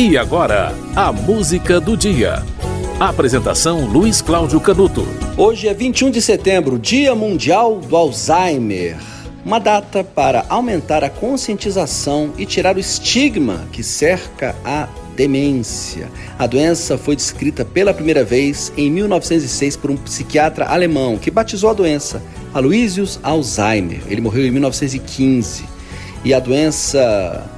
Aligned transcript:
E 0.00 0.16
agora, 0.16 0.72
a 0.94 1.10
música 1.10 1.80
do 1.80 1.96
dia. 1.96 2.44
Apresentação 3.00 3.84
Luiz 3.84 4.22
Cláudio 4.22 4.60
Canuto. 4.60 5.04
Hoje 5.36 5.66
é 5.66 5.74
21 5.74 6.12
de 6.12 6.22
setembro, 6.22 6.78
Dia 6.78 7.16
Mundial 7.16 7.80
do 7.80 7.96
Alzheimer. 7.96 8.96
Uma 9.44 9.58
data 9.58 10.04
para 10.04 10.46
aumentar 10.48 11.02
a 11.02 11.10
conscientização 11.10 12.32
e 12.38 12.46
tirar 12.46 12.76
o 12.76 12.78
estigma 12.78 13.66
que 13.72 13.82
cerca 13.82 14.54
a 14.64 14.86
demência. 15.16 16.08
A 16.38 16.46
doença 16.46 16.96
foi 16.96 17.16
descrita 17.16 17.64
pela 17.64 17.92
primeira 17.92 18.22
vez 18.22 18.72
em 18.76 18.88
1906 18.92 19.76
por 19.76 19.90
um 19.90 19.96
psiquiatra 19.96 20.66
alemão 20.66 21.18
que 21.18 21.28
batizou 21.28 21.70
a 21.70 21.74
doença 21.74 22.22
Aloysius 22.54 23.18
Alzheimer. 23.20 24.02
Ele 24.06 24.20
morreu 24.20 24.46
em 24.46 24.52
1915. 24.52 25.64
E 26.24 26.32
a 26.32 26.38
doença 26.38 27.50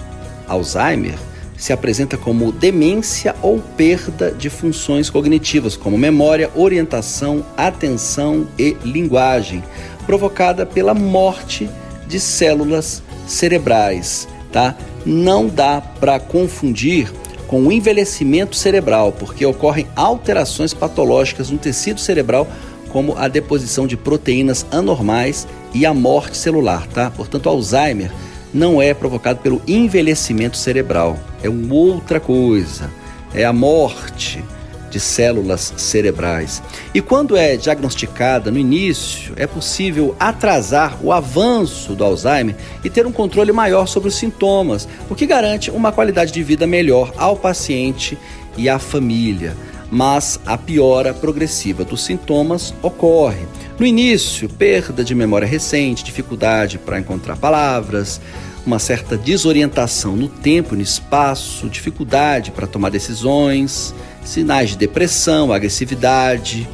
Alzheimer 0.49 1.19
se 1.61 1.75
apresenta 1.75 2.17
como 2.17 2.51
demência 2.51 3.37
ou 3.43 3.59
perda 3.59 4.33
de 4.33 4.49
funções 4.49 5.11
cognitivas, 5.11 5.77
como 5.77 5.99
memória, 5.99 6.51
orientação, 6.55 7.45
atenção 7.55 8.49
e 8.59 8.79
linguagem, 8.83 9.63
provocada 10.07 10.65
pela 10.65 10.95
morte 10.95 11.69
de 12.09 12.19
células 12.19 13.03
cerebrais, 13.27 14.27
tá? 14.51 14.75
Não 15.05 15.47
dá 15.47 15.83
para 15.83 16.19
confundir 16.19 17.13
com 17.47 17.67
o 17.67 17.71
envelhecimento 17.73 18.57
cerebral, 18.57 19.13
porque 19.13 19.45
ocorrem 19.45 19.87
alterações 19.95 20.73
patológicas 20.73 21.51
no 21.51 21.59
tecido 21.59 22.01
cerebral, 22.01 22.49
como 22.89 23.19
a 23.19 23.29
deposição 23.29 23.87
de 23.87 23.99
proteínas 23.99 24.65
anormais 24.71 25.47
e 25.75 25.85
a 25.85 25.93
morte 25.93 26.39
celular, 26.39 26.87
tá? 26.87 27.11
Portanto, 27.11 27.51
Alzheimer 27.51 28.11
não 28.53 28.81
é 28.81 28.93
provocado 28.93 29.41
pelo 29.41 29.63
envelhecimento 29.67 30.57
cerebral, 30.57 31.19
é 31.43 31.49
uma 31.49 31.75
outra 31.75 32.19
coisa, 32.19 32.91
é 33.35 33.45
a 33.45 33.53
morte 33.53 34.43
de 34.91 34.99
células 34.99 35.73
cerebrais. 35.77 36.61
E 36.93 37.01
quando 37.01 37.37
é 37.37 37.57
diagnosticada 37.57 38.51
no 38.51 38.59
início, 38.59 39.33
é 39.37 39.47
possível 39.47 40.17
atrasar 40.19 40.99
o 41.03 41.13
avanço 41.13 41.95
do 41.95 42.05
Alzheimer 42.05 42.57
e 42.85 42.91
ter 42.91 43.07
um 43.07 43.13
controle 43.13 43.53
maior 43.53 43.87
sobre 43.87 44.09
os 44.09 44.17
sintomas, 44.17 44.89
o 45.09 45.15
que 45.15 45.27
garante 45.27 45.71
uma 45.71 45.93
qualidade 45.93 46.33
de 46.33 46.43
vida 46.43 46.67
melhor 46.67 47.13
ao 47.17 47.37
paciente 47.37 48.19
e 48.57 48.69
à 48.69 48.79
família. 48.79 49.57
Mas 49.91 50.39
a 50.47 50.57
piora 50.57 51.13
progressiva 51.13 51.85
dos 51.85 52.05
sintomas 52.05 52.73
ocorre. 52.83 53.47
No 53.79 53.85
início, 53.85 54.49
perda 54.49 55.03
de 55.03 55.15
memória 55.15 55.49
recente, 55.49 56.05
dificuldade 56.05 56.79
para 56.79 56.99
encontrar 56.99 57.37
palavras, 57.37 58.21
uma 58.65 58.79
certa 58.79 59.17
desorientação 59.17 60.17
no 60.17 60.29
tempo 60.29 60.75
e 60.75 60.77
no 60.77 60.83
espaço, 60.83 61.69
dificuldade 61.69 62.51
para 62.51 62.67
tomar 62.67 62.91
decisões, 62.91 63.95
sinais 64.25 64.71
de 64.71 64.77
depressão, 64.77 65.53
agressividade, 65.53 66.69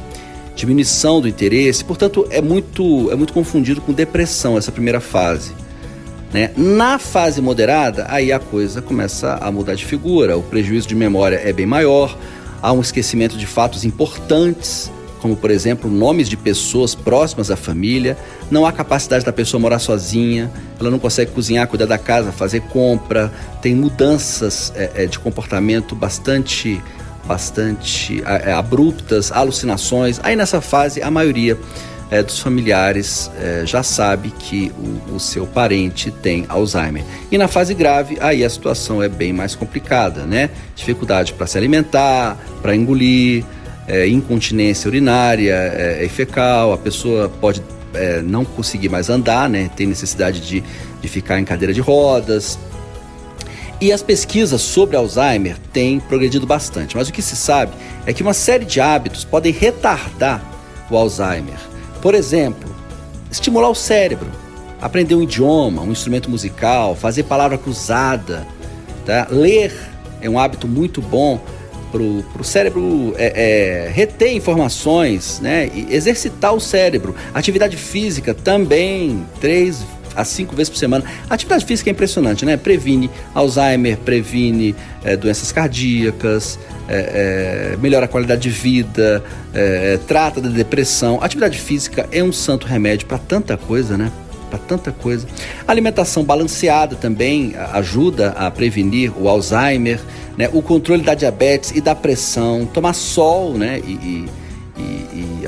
diminuição 0.55 1.21
do 1.21 1.27
interesse. 1.27 1.83
Portanto, 1.85 2.27
é 2.29 2.41
muito, 2.41 3.09
é 3.11 3.15
muito 3.15 3.33
confundido 3.33 3.81
com 3.81 3.93
depressão 3.93 4.57
essa 4.57 4.71
primeira 4.71 4.99
fase. 4.99 5.53
Né? 6.33 6.51
Na 6.57 6.99
fase 6.99 7.41
moderada, 7.41 8.05
aí 8.09 8.31
a 8.31 8.39
coisa 8.39 8.81
começa 8.81 9.35
a 9.35 9.51
mudar 9.51 9.75
de 9.75 9.85
figura, 9.85 10.37
o 10.37 10.43
prejuízo 10.43 10.87
de 10.87 10.95
memória 10.95 11.39
é 11.43 11.53
bem 11.53 11.65
maior, 11.65 12.17
há 12.61 12.71
um 12.71 12.81
esquecimento 12.81 13.37
de 13.37 13.45
fatos 13.45 13.85
importantes 13.85 14.91
como 15.21 15.35
por 15.35 15.51
exemplo 15.51 15.89
nomes 15.89 16.29
de 16.29 16.37
pessoas 16.37 16.95
próximas 16.95 17.49
à 17.51 17.57
família, 17.57 18.17
não 18.49 18.65
há 18.65 18.71
capacidade 18.71 19.25
da 19.25 19.33
pessoa 19.33 19.59
morar 19.59 19.79
sozinha, 19.79 20.51
ela 20.79 20.89
não 20.89 20.99
consegue 20.99 21.31
cozinhar, 21.31 21.67
cuidar 21.67 21.85
da 21.85 21.97
casa, 21.97 22.31
fazer 22.31 22.61
compra, 22.61 23.31
tem 23.61 23.75
mudanças 23.75 24.71
é, 24.75 25.03
é, 25.03 25.05
de 25.05 25.19
comportamento 25.19 25.95
bastante, 25.95 26.81
bastante 27.25 28.23
é, 28.25 28.53
abruptas, 28.53 29.31
alucinações. 29.31 30.19
Aí 30.23 30.35
nessa 30.35 30.61
fase 30.61 31.01
a 31.01 31.11
maioria 31.11 31.57
é, 32.09 32.23
dos 32.23 32.39
familiares 32.39 33.29
é, 33.39 33.63
já 33.65 33.83
sabe 33.83 34.31
que 34.31 34.71
o, 34.77 35.15
o, 35.15 35.19
seu 35.19 35.45
parente 35.45 36.09
tem 36.09 36.45
Alzheimer. 36.47 37.03
E 37.31 37.37
na 37.37 37.47
fase 37.47 37.73
grave, 37.73 38.17
aí 38.21 38.43
a 38.43 38.49
situação 38.49 39.03
é 39.03 39.09
bem 39.09 39.33
mais 39.33 39.55
complicada, 39.55 40.25
né? 40.25 40.49
Dificuldade 40.75 41.33
para 41.33 41.45
se 41.47 41.57
alimentar, 41.57 42.37
para 42.61 42.75
engolir, 42.75 43.43
é, 43.87 44.07
incontinência 44.07 44.87
urinária 44.87 45.53
é, 45.53 46.03
e 46.03 46.09
fecal, 46.09 46.73
a 46.73 46.77
pessoa 46.77 47.29
pode 47.29 47.61
é, 47.93 48.21
não 48.21 48.43
conseguir 48.43 48.89
mais 48.89 49.09
andar, 49.09 49.49
né? 49.49 49.69
tem 49.75 49.87
necessidade 49.87 50.41
de, 50.41 50.63
de 51.01 51.07
ficar 51.07 51.39
em 51.39 51.45
cadeira 51.45 51.73
de 51.73 51.81
rodas. 51.81 52.59
E 53.79 53.91
as 53.91 54.01
pesquisas 54.01 54.61
sobre 54.61 54.97
Alzheimer 54.97 55.55
têm 55.71 55.99
progredido 55.99 56.47
bastante, 56.47 56.97
mas 56.97 57.07
o 57.07 57.13
que 57.13 57.21
se 57.21 57.35
sabe 57.35 57.73
é 58.05 58.13
que 58.13 58.23
uma 58.23 58.33
série 58.33 58.65
de 58.65 58.81
hábitos 58.81 59.23
podem 59.23 59.53
retardar 59.53 60.43
o 60.89 60.97
Alzheimer. 60.97 61.76
Por 62.01 62.15
exemplo, 62.15 62.69
estimular 63.31 63.69
o 63.69 63.75
cérebro, 63.75 64.29
aprender 64.81 65.15
um 65.15 65.21
idioma, 65.21 65.81
um 65.81 65.91
instrumento 65.91 66.29
musical, 66.29 66.95
fazer 66.95 67.23
palavra 67.23 67.57
cruzada, 67.57 68.47
tá? 69.05 69.27
ler 69.29 69.73
é 70.21 70.29
um 70.29 70.39
hábito 70.39 70.67
muito 70.67 71.01
bom 71.01 71.39
para 71.91 72.01
o 72.01 72.43
cérebro 72.43 73.13
é, 73.17 73.87
é, 73.87 73.89
reter 73.89 74.35
informações, 74.35 75.39
né? 75.39 75.69
E 75.73 75.93
exercitar 75.93 76.53
o 76.53 76.59
cérebro. 76.59 77.15
Atividade 77.33 77.77
física 77.77 78.33
também, 78.33 79.25
três 79.39 79.85
a 80.17 80.25
cinco 80.25 80.55
vezes 80.55 80.69
por 80.69 80.77
semana. 80.77 81.05
A 81.29 81.33
atividade 81.33 81.65
física 81.65 81.89
é 81.89 81.91
impressionante, 81.91 82.45
né? 82.45 82.57
Previne 82.57 83.09
Alzheimer, 83.33 83.97
previne 83.97 84.75
é, 85.03 85.15
doenças 85.15 85.51
cardíacas, 85.51 86.59
é, 86.89 87.73
é, 87.73 87.77
melhora 87.77 88.05
a 88.05 88.07
qualidade 88.07 88.41
de 88.41 88.49
vida, 88.49 89.23
trata 90.07 90.39
da 90.39 90.49
depressão. 90.49 91.19
A 91.21 91.25
atividade 91.25 91.57
física 91.57 92.07
é 92.11 92.23
um 92.23 92.31
santo 92.31 92.67
remédio 92.67 93.07
para 93.07 93.17
tanta 93.17 93.57
coisa, 93.57 93.97
né? 93.97 94.11
Para 94.49 94.59
tanta 94.59 94.91
coisa. 94.91 95.27
A 95.67 95.71
alimentação 95.71 96.23
balanceada 96.23 96.95
também 96.95 97.55
ajuda 97.73 98.29
a 98.29 98.51
prevenir 98.51 99.11
o 99.19 99.27
Alzheimer 99.27 99.99
né, 100.37 100.49
o 100.53 100.61
controle 100.61 101.01
da 101.01 101.15
diabetes 101.15 101.71
e 101.71 101.81
da 101.81 101.95
pressão, 101.95 102.65
tomar 102.65 102.93
sol, 102.93 103.57
né, 103.57 103.81
e, 103.83 103.91
e, 103.91 104.29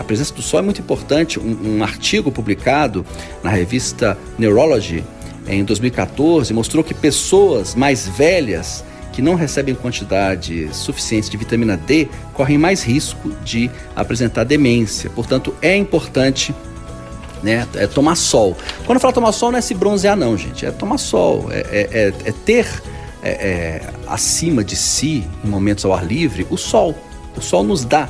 presença 0.10 0.34
do 0.34 0.42
sol 0.42 0.62
é 0.62 0.64
muito 0.64 0.82
importante. 0.82 1.40
Um, 1.40 1.78
um 1.78 1.84
artigo 1.84 2.32
publicado 2.32 3.06
na 3.44 3.52
revista 3.52 4.18
Neurology 4.40 5.04
em 5.48 5.64
2014 5.64 6.52
mostrou 6.52 6.84
que 6.84 6.96
pessoas 6.96 7.76
mais 7.76 8.08
velhas 8.08 8.84
que 9.14 9.22
não 9.22 9.36
recebem 9.36 9.76
quantidade 9.76 10.68
suficiente 10.74 11.30
de 11.30 11.38
vitamina 11.38 11.78
D 11.78 12.08
correm 12.34 12.58
mais 12.58 12.82
risco 12.82 13.30
de 13.44 13.70
apresentar 13.96 14.46
demência. 14.46 15.12
Portanto, 15.12 15.54
é 15.62 15.78
importante 15.78 16.56
né, 17.44 17.68
é 17.76 17.86
tomar 17.86 18.16
sol. 18.16 18.58
Quando 18.88 18.96
eu 18.96 19.00
falo 19.00 19.14
tomar 19.14 19.32
sol, 19.32 19.52
não 19.52 19.60
é 19.60 19.62
se 19.62 19.76
bronzear, 19.76 20.18
não, 20.18 20.36
gente. 20.36 20.66
É 20.66 20.72
tomar 20.72 20.98
sol, 20.98 21.50
é, 21.52 21.60
é, 21.70 21.90
é, 21.92 22.30
é 22.30 22.32
ter 22.32 22.66
é, 23.22 23.30
é, 23.30 23.82
acima 24.08 24.64
de 24.64 24.76
si, 24.76 25.24
em 25.46 25.48
momentos 25.48 25.86
ao 25.86 25.94
ar 25.94 26.04
livre, 26.04 26.48
o 26.50 26.58
sol. 26.58 26.96
O 27.38 27.42
sol 27.42 27.64
nos 27.64 27.86
dá 27.86 28.10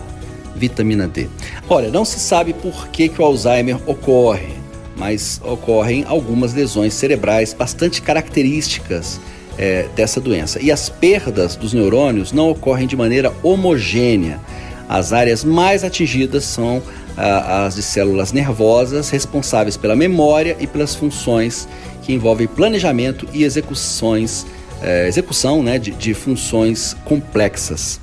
vitamina 0.60 1.08
D. 1.08 1.28
Olha, 1.68 1.90
não 1.90 2.06
se 2.06 2.20
sabe 2.20 2.54
por 2.54 2.90
que, 2.90 3.10
que 3.10 3.22
o 3.22 3.26
Alzheimer 3.26 3.78
ocorre, 3.90 4.54
mas 4.98 5.42
ocorrem 5.44 6.04
algumas 6.08 6.54
lesões 6.54 6.94
cerebrais 6.94 7.54
bastante 7.54 8.02
características 8.02 9.20
é, 9.58 9.88
dessa 9.96 10.20
doença. 10.20 10.62
E 10.62 10.72
as 10.72 10.90
perdas 10.90 11.56
dos 11.56 11.74
neurônios 11.74 12.32
não 12.32 12.50
ocorrem 12.50 12.88
de 12.88 12.96
maneira 12.96 13.34
homogênea. 13.42 14.40
As 14.88 15.14
áreas 15.14 15.44
mais 15.44 15.84
atingidas 15.84 16.44
são 16.44 16.82
ah, 17.16 17.66
as 17.66 17.76
de 17.76 17.84
células 17.84 18.32
nervosas, 18.32 19.10
responsáveis 19.10 19.78
pela 19.78 19.96
memória 19.96 20.58
e 20.60 20.68
pelas 20.68 20.96
funções 20.96 21.68
que 22.02 22.14
envolvem 22.14 22.48
planejamento 22.48 23.28
e 23.34 23.44
execuções 23.44 24.46
é, 24.82 25.08
execução 25.08 25.62
né, 25.62 25.78
de, 25.78 25.92
de 25.92 26.14
funções 26.14 26.96
complexas. 27.06 28.00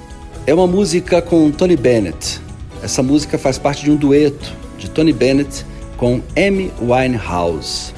é 0.47 0.55
uma 0.55 0.67
música 0.67 1.21
com 1.21 1.51
Tony 1.51 1.77
Bennett. 1.77 2.41
Essa 2.83 3.03
música 3.03 3.37
faz 3.37 3.59
parte 3.59 3.85
de 3.85 3.91
um 3.91 3.97
dueto 3.97 4.53
de 4.79 4.89
Tony 4.89 5.13
Bennett 5.13 5.67
com 5.97 6.23
Amy 6.37 6.71
Winehouse. 6.81 7.93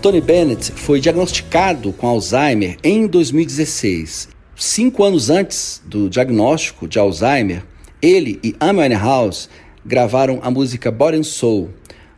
Tony 0.00 0.20
Bennett 0.20 0.70
foi 0.72 1.00
diagnosticado 1.00 1.92
com 1.92 2.06
Alzheimer 2.06 2.76
em 2.84 3.06
2016 3.06 4.28
Cinco 4.60 5.04
anos 5.04 5.30
antes 5.30 5.80
do 5.84 6.10
diagnóstico 6.10 6.88
de 6.88 6.98
Alzheimer, 6.98 7.64
ele 8.02 8.40
e 8.42 8.56
Amy 8.58 8.80
Winehouse 8.80 9.48
gravaram 9.86 10.40
a 10.42 10.50
música 10.50 10.90
Body 10.90 11.18
and 11.18 11.22
Soul 11.22 11.70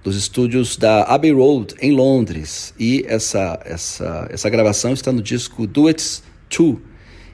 dos 0.03 0.17
estúdios 0.17 0.77
da 0.77 1.03
Abbey 1.03 1.33
Road 1.33 1.75
em 1.83 1.93
Londres 1.93 2.73
e 2.79 3.05
essa 3.07 3.61
essa 3.63 4.27
essa 4.31 4.49
gravação 4.49 4.95
está 4.95 5.13
no 5.13 5.21
disco 5.21 5.69
It 5.87 6.23
Too 6.49 6.81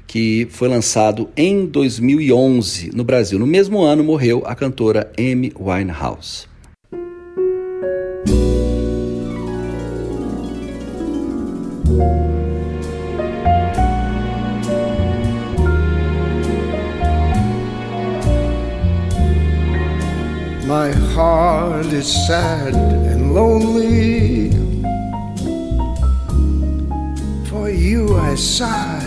que 0.06 0.46
foi 0.50 0.68
lançado 0.68 1.28
em 1.36 1.66
2011 1.66 2.90
no 2.94 3.04
Brasil. 3.04 3.38
No 3.38 3.46
mesmo 3.46 3.82
ano 3.82 4.04
morreu 4.04 4.42
a 4.46 4.54
cantora 4.54 5.10
Amy 5.18 5.52
Winehouse. 5.58 6.46
My 20.66 20.90
heart 21.14 21.86
is 21.92 22.08
sad 22.26 22.74
and 22.74 23.32
lonely. 23.32 24.50
For 27.48 27.70
you 27.70 28.18
I 28.18 28.34
sigh, 28.34 29.06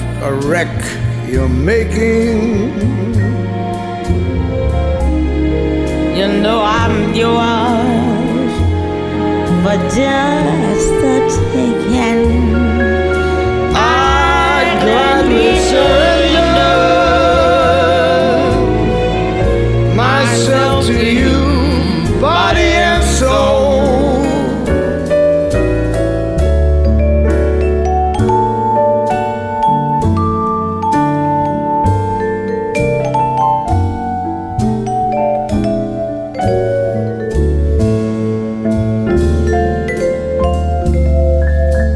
a 0.31 0.35
wreck 0.47 0.77
you're 1.27 1.49
making. 1.49 2.69
You 6.17 6.27
know 6.41 6.61
I'm 6.63 7.13
yours 7.13 8.53
but 9.63 9.79
just 9.93 10.89
the 11.01 11.15
taking. 11.53 12.70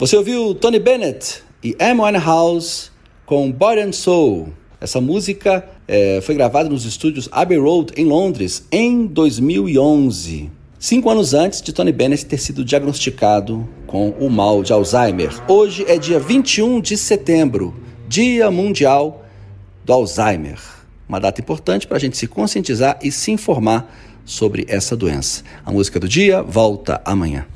Você 0.00 0.16
ouviu 0.16 0.54
Tony 0.54 0.78
Bennett 0.78 1.42
e 1.62 1.76
Amy 1.78 2.00
Winehouse 2.00 2.89
com 3.30 3.48
Body 3.52 3.80
and 3.80 3.92
Soul. 3.92 4.48
Essa 4.80 5.00
música 5.00 5.64
eh, 5.86 6.18
foi 6.20 6.34
gravada 6.34 6.68
nos 6.68 6.84
estúdios 6.84 7.28
Abbey 7.30 7.58
Road, 7.58 7.92
em 7.96 8.04
Londres, 8.04 8.66
em 8.72 9.06
2011. 9.06 10.50
Cinco 10.80 11.08
anos 11.08 11.32
antes 11.32 11.62
de 11.62 11.72
Tony 11.72 11.92
Bennett 11.92 12.26
ter 12.26 12.38
sido 12.38 12.64
diagnosticado 12.64 13.68
com 13.86 14.10
o 14.18 14.28
mal 14.28 14.64
de 14.64 14.72
Alzheimer. 14.72 15.30
Hoje 15.46 15.84
é 15.86 15.96
dia 15.96 16.18
21 16.18 16.80
de 16.80 16.96
setembro, 16.96 17.72
Dia 18.08 18.50
Mundial 18.50 19.24
do 19.84 19.92
Alzheimer. 19.92 20.58
Uma 21.08 21.20
data 21.20 21.40
importante 21.40 21.86
para 21.86 21.98
a 21.98 22.00
gente 22.00 22.16
se 22.16 22.26
conscientizar 22.26 22.98
e 23.00 23.12
se 23.12 23.30
informar 23.30 23.94
sobre 24.24 24.66
essa 24.68 24.96
doença. 24.96 25.44
A 25.64 25.70
música 25.70 26.00
do 26.00 26.08
dia 26.08 26.42
volta 26.42 27.00
amanhã. 27.04 27.46